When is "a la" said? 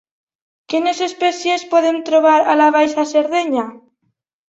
2.41-2.73